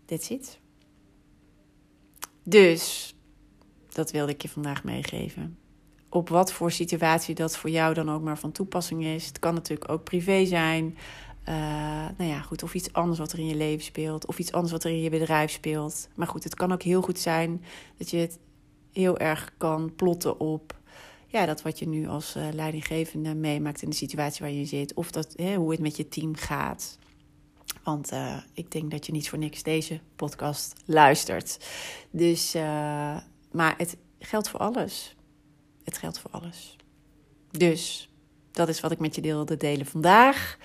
That's 0.05 0.29
it. 0.29 0.59
Dus, 2.43 3.15
dat 3.89 4.11
wilde 4.11 4.31
ik 4.31 4.41
je 4.41 4.49
vandaag 4.49 4.83
meegeven. 4.83 5.57
Op 6.09 6.29
wat 6.29 6.51
voor 6.51 6.71
situatie 6.71 7.35
dat 7.35 7.57
voor 7.57 7.69
jou 7.69 7.93
dan 7.93 8.09
ook 8.09 8.21
maar 8.21 8.39
van 8.39 8.51
toepassing 8.51 9.03
is. 9.03 9.27
Het 9.27 9.39
kan 9.39 9.53
natuurlijk 9.53 9.91
ook 9.91 10.03
privé 10.03 10.45
zijn. 10.45 10.97
Uh, 11.49 11.55
nou 12.17 12.29
ja, 12.29 12.41
goed, 12.41 12.63
of 12.63 12.73
iets 12.73 12.93
anders 12.93 13.19
wat 13.19 13.31
er 13.31 13.39
in 13.39 13.47
je 13.47 13.55
leven 13.55 13.83
speelt. 13.83 14.25
Of 14.25 14.39
iets 14.39 14.51
anders 14.51 14.71
wat 14.71 14.83
er 14.83 14.89
in 14.89 15.01
je 15.01 15.09
bedrijf 15.09 15.51
speelt. 15.51 16.07
Maar 16.15 16.27
goed, 16.27 16.43
het 16.43 16.55
kan 16.55 16.71
ook 16.71 16.81
heel 16.81 17.01
goed 17.01 17.19
zijn 17.19 17.63
dat 17.97 18.09
je 18.09 18.17
het 18.17 18.39
heel 18.91 19.17
erg 19.17 19.53
kan 19.57 19.95
plotten 19.95 20.39
op 20.39 20.75
ja, 21.27 21.45
dat 21.45 21.61
wat 21.61 21.79
je 21.79 21.87
nu 21.87 22.07
als 22.07 22.35
uh, 22.35 22.47
leidinggevende 22.51 23.35
meemaakt 23.35 23.81
in 23.81 23.89
de 23.89 23.95
situatie 23.95 24.41
waar 24.41 24.53
je 24.53 24.65
zit. 24.65 24.93
Of 24.93 25.11
dat, 25.11 25.33
hè, 25.35 25.55
hoe 25.55 25.71
het 25.71 25.79
met 25.79 25.97
je 25.97 26.07
team 26.07 26.35
gaat. 26.35 26.97
Want 27.83 28.11
uh, 28.11 28.37
ik 28.53 28.71
denk 28.71 28.91
dat 28.91 29.05
je 29.05 29.11
niet 29.11 29.29
voor 29.29 29.39
niks 29.39 29.63
deze 29.63 29.99
podcast 30.15 30.73
luistert. 30.85 31.67
Dus, 32.11 32.53
maar 33.51 33.73
het 33.77 33.97
geldt 34.19 34.49
voor 34.49 34.59
alles. 34.59 35.15
Het 35.83 35.97
geldt 35.97 36.19
voor 36.19 36.31
alles. 36.31 36.75
Dus 37.51 38.09
dat 38.51 38.69
is 38.69 38.79
wat 38.79 38.91
ik 38.91 38.99
met 38.99 39.15
je 39.15 39.21
wilde 39.21 39.57
delen 39.57 39.85
vandaag. 39.85 40.57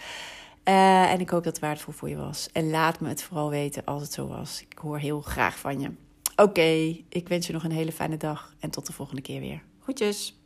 Uh, 0.64 1.12
en 1.12 1.21
ik 1.21 1.31
hoop 1.31 1.45
dat 1.45 1.52
het 1.52 1.62
waardevol 1.62 1.92
voor 1.92 2.09
je 2.09 2.16
was. 2.16 2.49
En 2.52 2.71
laat 2.71 3.00
me 3.00 3.09
het 3.09 3.23
vooral 3.23 3.50
weten 3.50 3.85
als 3.85 4.02
het 4.02 4.12
zo 4.12 4.26
was. 4.26 4.64
Ik 4.69 4.78
hoor 4.78 4.99
heel 4.99 5.21
graag 5.21 5.59
van 5.59 5.81
je. 5.81 5.90
Oké, 6.37 6.97
ik 7.09 7.28
wens 7.28 7.47
je 7.47 7.52
nog 7.52 7.64
een 7.64 7.71
hele 7.71 7.92
fijne 7.92 8.16
dag 8.16 8.54
en 8.61 8.71
tot 8.71 8.87
de 8.87 8.92
volgende 8.92 9.23
keer 9.23 9.40
weer. 9.40 9.62
Groetjes. 9.81 10.40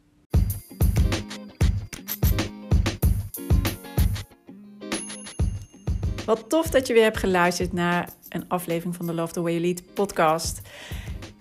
Wat 6.25 6.49
tof 6.49 6.67
dat 6.67 6.87
je 6.87 6.93
weer 6.93 7.03
hebt 7.03 7.19
geluisterd 7.19 7.73
naar 7.73 8.09
een 8.29 8.49
aflevering 8.49 8.97
van 8.97 9.07
de 9.07 9.15
Love 9.15 9.33
the 9.33 9.41
Way 9.41 9.53
You 9.53 9.65
Lead 9.65 9.95
podcast. 9.95 10.61